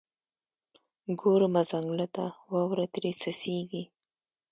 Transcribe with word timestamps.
ګورمه 1.21 1.61
ځنګله 1.69 2.07
ته، 2.15 2.25
واوره 2.51 2.85
ترې 2.93 3.11
څڅیږي 3.19 3.83